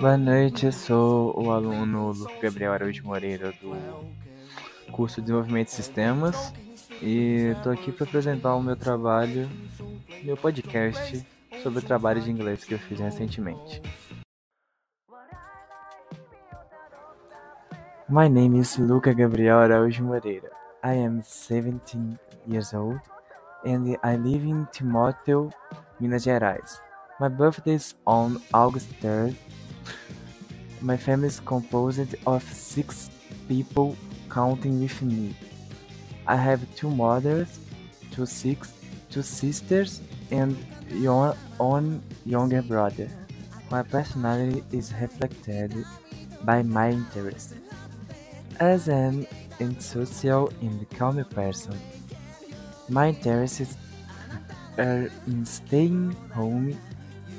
[0.00, 3.76] Boa noite, eu sou o aluno Gabriel Araújo Moreira do
[4.90, 6.54] curso de Desenvolvimento de Sistemas
[7.02, 9.50] e estou aqui para apresentar o meu trabalho,
[10.22, 11.26] meu podcast
[11.62, 13.82] sobre o trabalho de inglês que eu fiz recentemente.
[18.08, 20.50] My name is Luca Gabriel Araújo Moreira.
[20.82, 22.18] I am 17
[22.48, 22.98] years old
[23.66, 25.50] and I live in Timóteo,
[26.00, 26.80] Minas Gerais.
[27.20, 29.36] My birthday is on August 3rd.
[30.80, 33.08] My family is composed of six
[33.48, 33.96] people,
[34.28, 35.36] counting with me.
[36.26, 37.60] I have two mothers,
[38.10, 38.72] two six,
[39.10, 40.00] two sisters,
[40.32, 40.56] and
[41.58, 43.08] one younger brother.
[43.70, 45.72] My personality is reflected
[46.42, 47.54] by my interests.
[48.58, 49.26] As an
[49.78, 51.78] social and calm person,
[52.88, 53.76] my interests
[54.78, 56.76] are uh, in staying home,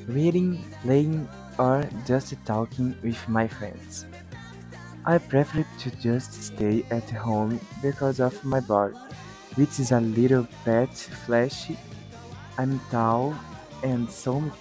[0.08, 1.28] reading, playing,
[1.58, 4.06] or just talking with my friends.
[5.06, 8.96] I prefer to just stay at home because of my body,
[9.56, 10.90] which is a little bit
[11.26, 11.78] fleshy.
[12.58, 13.36] I'm tall,
[13.84, 14.52] and some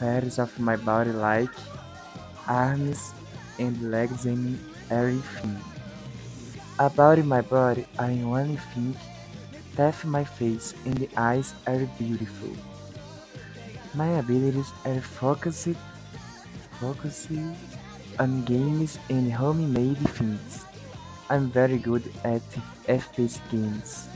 [0.00, 1.50] parts of my body, like
[2.46, 3.12] arms
[3.58, 4.58] and legs, and
[4.90, 5.58] everything
[6.78, 8.96] about my body, I only think
[9.74, 12.50] that my face and the eyes are beautiful.
[13.94, 15.76] My abilities are focused,
[16.80, 17.30] focused
[18.18, 20.64] on games and homemade things.
[21.30, 22.42] I'm very good at
[22.86, 24.08] FPS games.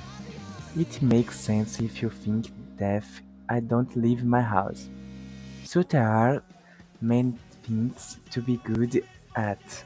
[0.76, 3.04] It makes sense if you think that
[3.48, 4.88] I don't leave my house.
[5.64, 6.42] So there are
[7.00, 9.04] many things to be good
[9.36, 9.84] at.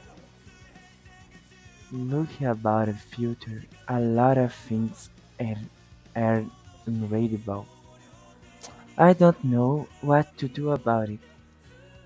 [1.91, 5.55] Looking about the future, a lot of things are,
[6.15, 6.43] are
[6.85, 7.65] incredible.
[8.97, 11.19] I don't know what to do about it.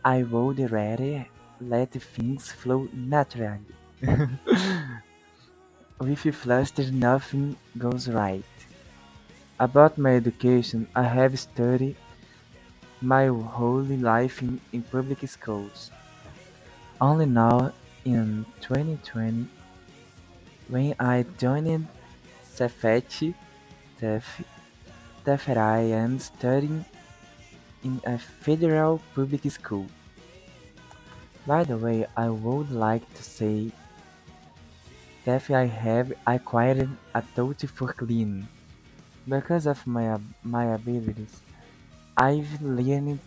[0.06, 1.28] I would rather
[1.62, 3.66] let things flow naturally.
[6.00, 8.44] With a fluster nothing goes right.
[9.62, 11.96] About my education, I have studied
[13.02, 15.92] my whole life in, in public schools.
[17.02, 17.74] Only now,
[18.06, 19.50] in 2020,
[20.70, 21.88] when I joined
[22.44, 23.34] Cefet,
[25.24, 26.86] that I am studying
[27.84, 29.88] in a federal public school.
[31.46, 33.72] By the way, I would like to say
[35.26, 37.96] that I have acquired a touch for.
[39.28, 41.42] Because of my, my abilities,
[42.18, 43.20] I've learned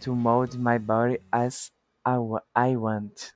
[0.00, 1.70] to mold my body as
[2.04, 2.18] I,
[2.54, 3.32] I want.